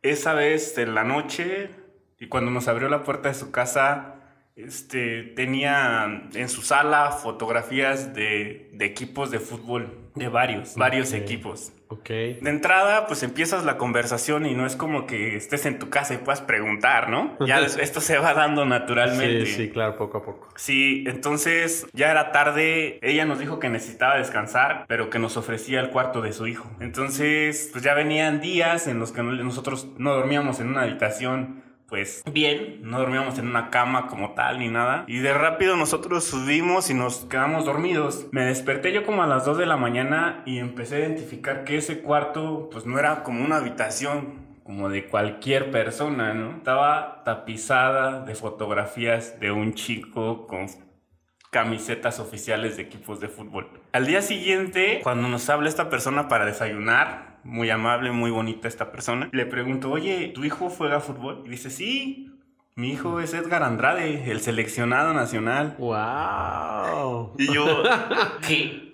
[0.02, 1.70] esa vez en la noche
[2.18, 4.16] y cuando nos abrió la puerta de su casa,
[4.56, 11.72] este, tenía en su sala fotografías de, de equipos de fútbol, de varios, varios equipos.
[11.92, 12.08] Ok.
[12.08, 16.14] De entrada, pues empiezas la conversación y no es como que estés en tu casa
[16.14, 17.36] y puedas preguntar, ¿no?
[17.46, 19.46] Ya esto se va dando naturalmente.
[19.46, 20.48] Sí, sí, claro, poco a poco.
[20.56, 25.80] Sí, entonces ya era tarde, ella nos dijo que necesitaba descansar, pero que nos ofrecía
[25.80, 26.70] el cuarto de su hijo.
[26.80, 31.61] Entonces, pues ya venían días en los que nosotros no dormíamos en una habitación
[31.92, 35.04] pues bien, no dormíamos en una cama como tal ni nada.
[35.08, 38.28] Y de rápido nosotros subimos y nos quedamos dormidos.
[38.32, 41.76] Me desperté yo como a las 2 de la mañana y empecé a identificar que
[41.76, 46.56] ese cuarto pues no era como una habitación como de cualquier persona, ¿no?
[46.56, 50.68] Estaba tapizada de fotografías de un chico con
[51.50, 53.68] camisetas oficiales de equipos de fútbol.
[53.92, 58.92] Al día siguiente, cuando nos habla esta persona para desayunar, muy amable, muy bonita esta
[58.92, 59.28] persona.
[59.32, 61.42] Le pregunto, oye, ¿tu hijo juega fútbol?
[61.46, 62.32] Y dice, sí,
[62.74, 65.76] mi hijo es Edgar Andrade, el seleccionado nacional.
[65.78, 67.34] ¡Wow!
[67.38, 67.82] Y yo,
[68.46, 68.92] ¿qué?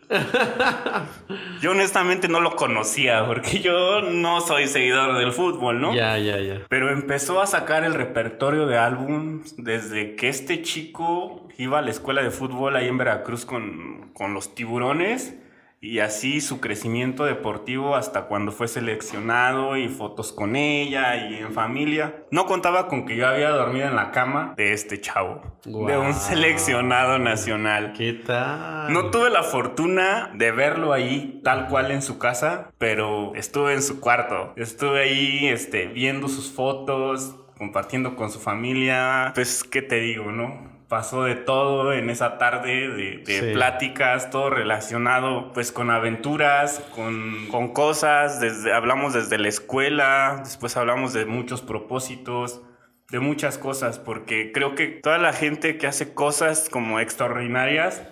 [1.60, 5.94] yo honestamente no lo conocía porque yo no soy seguidor del fútbol, ¿no?
[5.94, 6.62] Ya, ya, ya.
[6.68, 11.90] Pero empezó a sacar el repertorio de álbums desde que este chico iba a la
[11.90, 15.36] escuela de fútbol ahí en Veracruz con, con los tiburones
[15.80, 21.52] y así su crecimiento deportivo hasta cuando fue seleccionado y fotos con ella y en
[21.52, 22.24] familia.
[22.30, 26.14] No contaba con que yo había dormido en la cama de este chavo, de un
[26.14, 27.92] seleccionado nacional.
[27.96, 28.92] ¿Qué tal?
[28.92, 33.82] No tuve la fortuna de verlo ahí tal cual en su casa, pero estuve en
[33.82, 34.52] su cuarto.
[34.56, 39.32] Estuve ahí este, viendo sus fotos, compartiendo con su familia.
[39.34, 40.78] Pues, ¿qué te digo, no?
[40.88, 47.74] pasó de todo en esa tarde de, pláticas, todo relacionado pues con aventuras, con, con,
[47.74, 52.62] cosas, desde, hablamos desde la escuela, después hablamos de muchos propósitos,
[53.10, 58.02] de muchas cosas, porque creo que toda la gente que hace cosas como extraordinarias,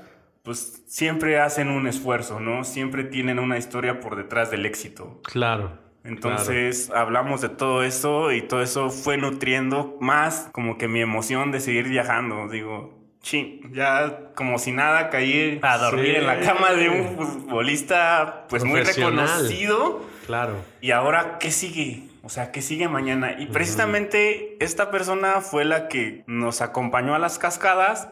[0.43, 2.63] pues siempre hacen un esfuerzo, ¿no?
[2.63, 5.21] Siempre tienen una historia por detrás del éxito.
[5.25, 5.86] Claro.
[6.07, 11.53] Entonces hablamos de todo eso y todo eso fue nutriendo más como que mi emoción
[11.53, 12.49] de seguir viajando.
[12.49, 18.47] Digo, sí, ya como si nada caí a dormir en la cama de un futbolista
[18.49, 20.05] pues muy reconocido.
[20.27, 20.57] Claro.
[20.81, 22.03] Y ahora, ¿qué sigue?
[22.23, 23.37] O sea, ¿qué sigue mañana?
[23.39, 28.09] Y precisamente esta persona fue la que nos acompañó a las cascadas.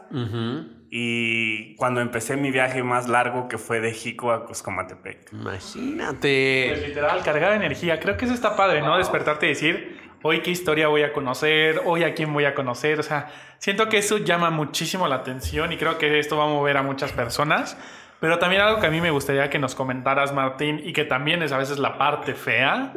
[0.97, 5.33] Y cuando empecé mi viaje más largo, que fue de Jico a Coscomatepec.
[5.33, 6.67] Imagínate.
[6.69, 7.99] Pues literal, cargar energía.
[7.99, 8.97] Creo que eso está padre, ¿no?
[8.97, 12.97] Despertarte y decir, hoy qué historia voy a conocer, hoy a quién voy a conocer.
[12.97, 13.27] O sea,
[13.57, 16.81] siento que eso llama muchísimo la atención y creo que esto va a mover a
[16.81, 17.77] muchas personas.
[18.21, 21.43] Pero también algo que a mí me gustaría que nos comentaras, Martín, y que también
[21.43, 22.93] es a veces la parte fea,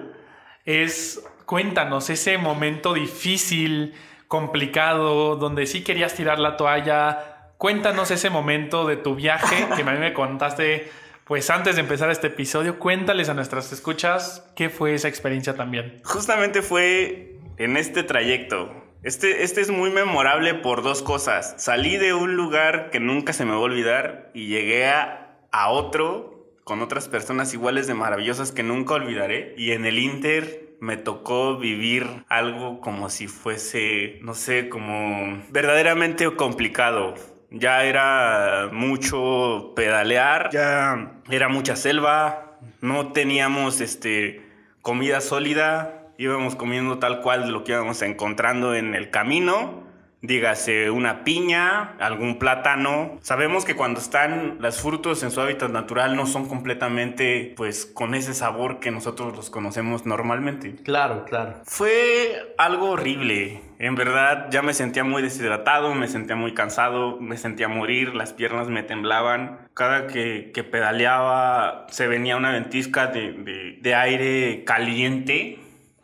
[0.65, 3.97] es cuéntanos ese momento difícil,
[4.29, 7.35] complicado, donde sí querías tirar la toalla.
[7.59, 10.89] Cuéntanos ese momento de tu viaje que a mí me contaste
[11.25, 16.01] pues antes de empezar este episodio, cuéntales a nuestras escuchas qué fue esa experiencia también.
[16.05, 18.73] Justamente fue en este trayecto.
[19.03, 21.55] Este, este es muy memorable por dos cosas.
[21.59, 25.71] Salí de un lugar que nunca se me va a olvidar y llegué a, a
[25.71, 29.55] otro con otras personas iguales de maravillosas que nunca olvidaré.
[29.59, 36.25] Y en el Inter me tocó vivir algo como si fuese, no sé, como verdaderamente
[36.37, 37.15] complicado
[37.51, 41.13] ya era mucho pedalear, ya.
[41.31, 44.43] era mucha selva, no teníamos este,
[44.83, 49.88] comida sólida, íbamos comiendo tal cual lo que íbamos encontrando en el camino
[50.21, 53.19] dígase una piña, algún plátano.
[53.23, 58.15] Sabemos que cuando están los frutos en su hábitat natural no son completamente pues con
[58.15, 60.77] ese sabor que nosotros los conocemos normalmente.
[60.83, 61.61] Claro, claro.
[61.65, 63.63] Fue algo horrible.
[63.79, 68.33] En verdad ya me sentía muy deshidratado, me sentía muy cansado, me sentía morir, las
[68.33, 69.69] piernas me temblaban.
[69.75, 75.61] Cada que, que pedaleaba se venía una ventisca de, de, aire caliente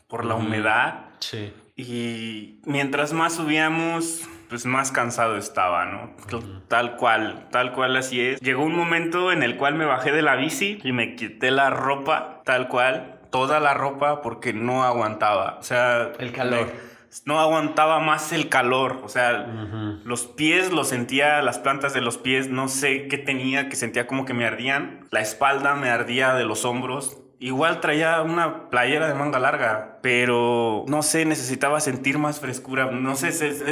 [0.07, 1.07] por la humedad.
[1.19, 1.53] Sí.
[1.77, 6.11] Y mientras más subíamos, pues más cansado estaba, ¿no?
[6.69, 8.41] Tal cual, tal cual así es.
[8.41, 11.71] Llegó un momento en el cual me bajé de la bici y me quité la
[11.71, 15.57] ropa, tal cual, toda la ropa porque no aguantaba.
[15.59, 16.73] O sea, el calor.
[17.25, 19.45] no aguantaba más el calor, o sea,
[20.05, 24.07] los pies los sentía, las plantas de los pies, no sé qué tenía, que sentía
[24.07, 29.09] como que me ardían, la espalda me ardía de los hombros, Igual traía una playera
[29.09, 33.29] de manga larga, pero no sé, necesitaba sentir más frescura, no sé,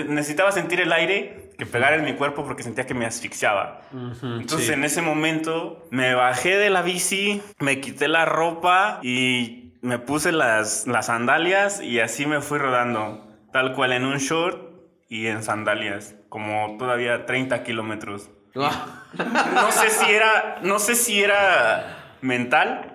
[0.09, 3.83] necesitaba sentir el aire que pegara en mi cuerpo porque sentía que me asfixiaba.
[4.22, 9.98] Entonces en ese momento me bajé de la bici, me quité la ropa y me
[9.98, 14.72] puse las, las sandalias y así me fui rodando, tal cual en un short
[15.09, 18.31] y en sandalias, como todavía 30 kilómetros.
[18.57, 19.05] Ah.
[19.55, 22.94] no sé si era, no sé si era mental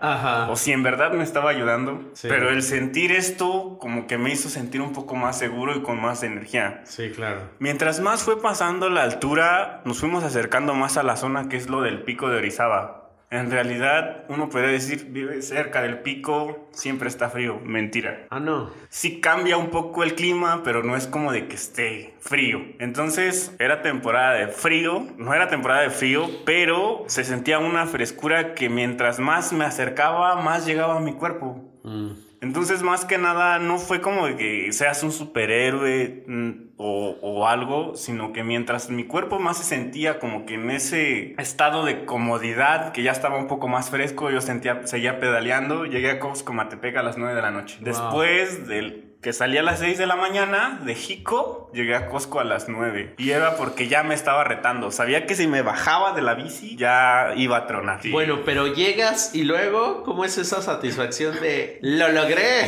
[0.49, 2.11] o si en verdad me estaba ayudando.
[2.21, 6.01] Pero el sentir esto como que me hizo sentir un poco más seguro y con
[6.01, 6.81] más energía.
[6.85, 7.41] Sí, claro.
[7.59, 11.69] Mientras más fue pasando la altura, nos fuimos acercando más a la zona que es
[11.69, 13.06] lo del pico de Orizaba.
[13.29, 17.59] En realidad, uno puede decir, vive cerca del pico, siempre está frío.
[17.61, 18.25] Mentira.
[18.29, 18.71] Ah, no.
[18.89, 22.61] Sí cambia un poco el clima, pero no es como de que esté frío.
[22.79, 28.53] Entonces, era temporada de frío, no era temporada de frío, pero se sentía una frescura
[28.53, 31.61] que mientras más me acercaba, más llegaba a mi cuerpo.
[31.83, 32.26] Mm.
[32.41, 38.33] Entonces, más que nada, no fue como que seas un superhéroe mm, o, algo, sino
[38.33, 43.03] que mientras mi cuerpo más se sentía como que en ese estado de comodidad, que
[43.03, 47.03] ya estaba un poco más fresco, yo sentía, seguía pedaleando, llegué a Costco Matepec a
[47.03, 47.77] las 9 de la noche.
[47.81, 52.39] Después del que salí a las 6 de la mañana de Jico, llegué a Costco
[52.39, 53.15] a las 9.
[53.17, 54.91] Y era porque ya me estaba retando.
[54.91, 57.99] Sabía que si me bajaba de la bici, ya iba a tronar.
[58.11, 62.67] Bueno, pero llegas y luego, ¿cómo es esa satisfacción de lo logré?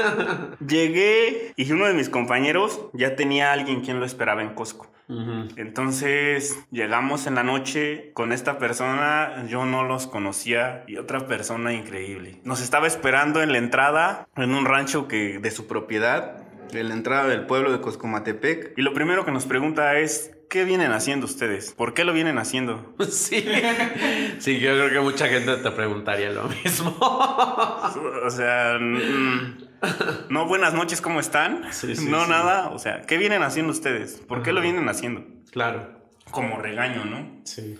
[0.66, 4.90] Llegué y uno de mis compañeros ya tenía a alguien quien lo esperaba en Costco.
[5.56, 11.72] Entonces llegamos en la noche con esta persona, yo no los conocía y otra persona
[11.72, 12.40] increíble.
[12.44, 16.42] Nos estaba esperando en la entrada, en un rancho que de su propiedad,
[16.72, 18.74] en la entrada del pueblo de Coscomatepec.
[18.76, 21.72] Y lo primero que nos pregunta es, ¿qué vienen haciendo ustedes?
[21.72, 22.94] ¿Por qué lo vienen haciendo?
[23.10, 23.44] Sí,
[24.38, 26.96] sí, yo creo que mucha gente te preguntaría lo mismo.
[27.00, 28.78] o sea,
[30.28, 31.62] no buenas noches, ¿cómo están?
[32.08, 34.16] no nada, o sea, ¿qué vienen haciendo ustedes?
[34.16, 35.24] ¿Por qué lo vienen haciendo?
[35.50, 35.98] Claro.
[36.30, 37.40] Como regaño, ¿no?
[37.44, 37.78] Sí.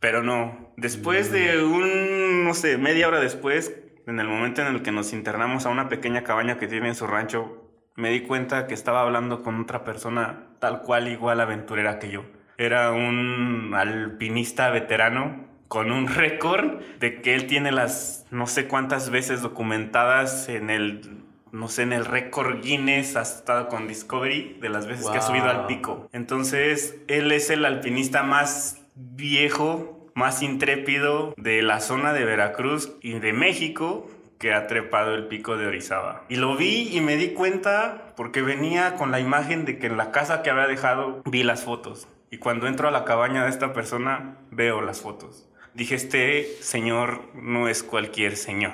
[0.00, 3.72] Pero no, después de un, no sé, media hora después,
[4.06, 6.94] en el momento en el que nos internamos a una pequeña cabaña que tiene en
[6.94, 11.98] su rancho, me di cuenta que estaba hablando con otra persona tal cual igual aventurera
[11.98, 12.24] que yo.
[12.56, 19.10] Era un alpinista veterano con un récord de que él tiene las no sé cuántas
[19.10, 21.22] veces documentadas en el
[21.52, 25.22] no sé, en el récord Guinness, ha estado con Discovery de las veces que ha
[25.22, 26.08] subido al pico.
[26.12, 33.18] Entonces, él es el alpinista más viejo, más intrépido de la zona de Veracruz y
[33.18, 36.24] de México que ha trepado el pico de Orizaba.
[36.28, 39.96] Y lo vi y me di cuenta porque venía con la imagen de que en
[39.96, 42.08] la casa que había dejado vi las fotos.
[42.30, 45.48] Y cuando entro a la cabaña de esta persona veo las fotos.
[45.74, 48.72] Dije, este señor no es cualquier señor.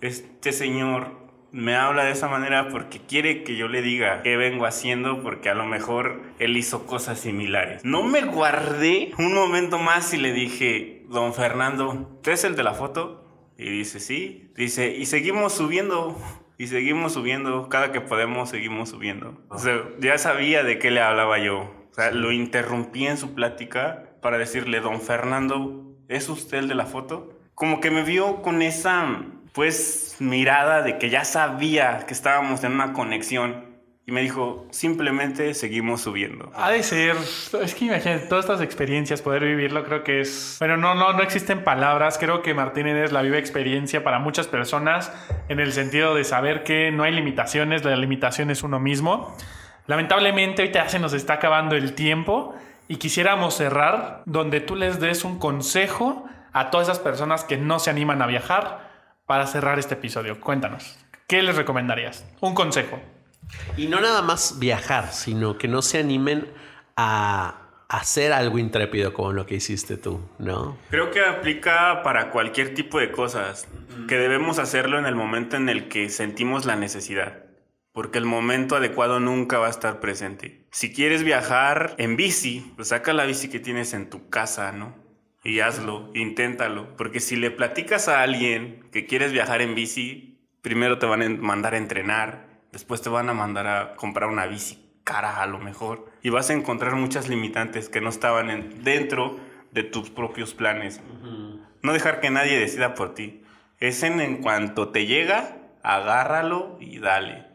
[0.00, 1.25] Este señor
[1.56, 5.48] me habla de esa manera porque quiere que yo le diga qué vengo haciendo porque
[5.48, 7.82] a lo mejor él hizo cosas similares.
[7.82, 12.62] No me guardé un momento más y le dije, don Fernando, ¿usted es el de
[12.62, 13.24] la foto?
[13.56, 14.52] Y dice, sí.
[14.54, 16.14] Dice, y seguimos subiendo.
[16.58, 17.70] Y seguimos subiendo.
[17.70, 19.40] Cada que podemos, seguimos subiendo.
[19.48, 21.60] O sea, ya sabía de qué le hablaba yo.
[21.90, 26.74] O sea, lo interrumpí en su plática para decirle, don Fernando, ¿es usted el de
[26.74, 27.30] la foto?
[27.54, 29.24] Como que me vio con esa,
[29.56, 33.74] pues, mirada de que ya sabía que estábamos en una conexión.
[34.04, 36.52] Y me dijo, simplemente seguimos subiendo.
[36.54, 40.76] Ha de ser, es que imagínate, todas estas experiencias, poder vivirlo, creo que es, bueno,
[40.76, 45.10] no, no, no existen palabras, creo que Martín es la viva experiencia para muchas personas,
[45.48, 49.34] en el sentido de saber que no hay limitaciones, la limitación es uno mismo.
[49.86, 52.54] Lamentablemente ahorita se nos está acabando el tiempo
[52.88, 57.78] y quisiéramos cerrar donde tú les des un consejo a todas esas personas que no
[57.78, 58.85] se animan a viajar
[59.26, 60.40] para cerrar este episodio.
[60.40, 60.96] Cuéntanos,
[61.26, 62.24] ¿qué les recomendarías?
[62.40, 63.00] Un consejo.
[63.76, 66.48] Y no nada más viajar, sino que no se animen
[66.96, 70.76] a hacer algo intrépido como lo que hiciste tú, ¿no?
[70.90, 73.68] Creo que aplica para cualquier tipo de cosas,
[74.08, 77.44] que debemos hacerlo en el momento en el que sentimos la necesidad,
[77.92, 80.66] porque el momento adecuado nunca va a estar presente.
[80.72, 85.05] Si quieres viajar en bici, pues saca la bici que tienes en tu casa, ¿no?
[85.46, 90.98] Y hazlo, inténtalo, porque si le platicas a alguien que quieres viajar en bici, primero
[90.98, 94.78] te van a mandar a entrenar, Después te van a mandar a comprar una bici
[95.02, 96.10] cara a lo mejor.
[96.22, 99.40] Y vas a encontrar muchas limitantes que no estaban dentro
[99.72, 101.00] de tus propios planes.
[101.80, 103.42] No dejar que nadie decida por ti.
[103.80, 107.45] Es en, en cuanto te llega, agárralo y dale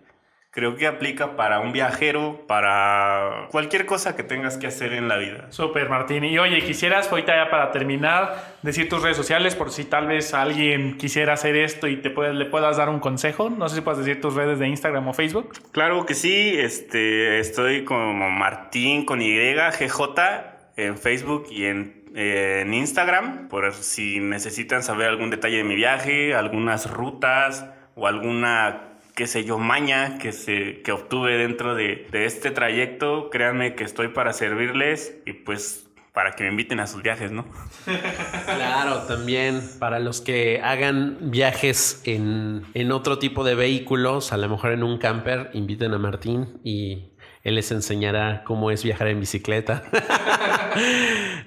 [0.52, 5.18] creo que aplica para un viajero, para cualquier cosa que tengas que hacer en la
[5.18, 5.48] vida.
[5.50, 6.26] Súper, Martín.
[6.26, 10.34] Y oye, quisieras, ahorita ya para terminar, decir tus redes sociales por si tal vez
[10.34, 13.50] alguien quisiera hacer esto y te le puedas dar un consejo.
[13.50, 15.54] No sé si puedes decir tus redes de Instagram o Facebook.
[15.72, 16.54] Claro que sí.
[16.58, 20.20] Este, estoy como Martín con Y, GJ
[20.76, 26.36] en Facebook y en en Instagram, por si necesitan saber algún detalle de mi viaje,
[26.36, 28.91] algunas rutas o alguna
[29.22, 33.30] qué sé yo, maña que, se, que obtuve dentro de, de este trayecto.
[33.30, 37.46] Créanme que estoy para servirles y pues para que me inviten a sus viajes, ¿no?
[38.46, 44.50] Claro, también para los que hagan viajes en, en, otro tipo de vehículos, a lo
[44.50, 47.12] mejor en un camper, inviten a Martín y
[47.44, 49.84] él les enseñará cómo es viajar en bicicleta.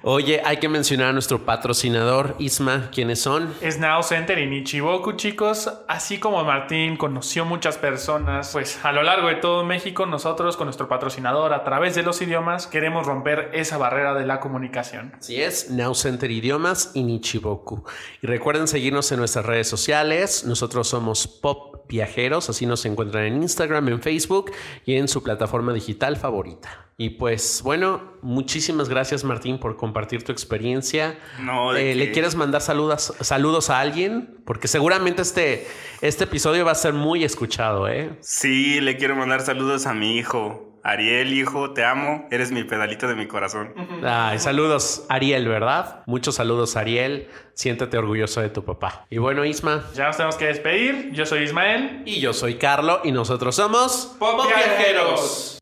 [0.01, 2.89] Oye, hay que mencionar a nuestro patrocinador, Isma.
[2.91, 3.53] ¿Quiénes son?
[3.61, 5.71] Es Now Center y Nichiboku, chicos.
[5.87, 10.67] Así como Martín conoció muchas personas, pues a lo largo de todo México, nosotros con
[10.67, 15.13] nuestro patrocinador, a través de los idiomas, queremos romper esa barrera de la comunicación.
[15.17, 17.83] Así es, Now Center Idiomas y Nichiboku.
[18.21, 20.43] Y recuerden seguirnos en nuestras redes sociales.
[20.45, 24.51] Nosotros somos Pop Viajeros, así nos encuentran en Instagram, en Facebook
[24.85, 26.85] y en su plataforma digital favorita.
[26.97, 31.17] Y pues bueno, muchísimas gracias Martín por compartir tu experiencia.
[31.39, 34.37] No, eh, ¿Le quieres mandar saludos, saludos a alguien?
[34.45, 35.67] Porque seguramente este,
[36.01, 38.17] este episodio va a ser muy escuchado, ¿eh?
[38.21, 40.75] Sí, le quiero mandar saludos a mi hijo.
[40.85, 42.27] Ariel, hijo, te amo.
[42.29, 43.73] Eres mi pedalito de mi corazón.
[44.03, 46.03] Ay, saludos, Ariel, ¿verdad?
[46.05, 47.27] Muchos saludos, Ariel.
[47.55, 49.07] Siéntete orgulloso de tu papá.
[49.09, 49.83] Y bueno, Isma.
[49.95, 51.09] Ya nos tenemos que despedir.
[51.11, 52.03] Yo soy Ismael.
[52.05, 53.01] Y yo soy Carlo.
[53.03, 55.53] Y nosotros somos Pop Viajeros.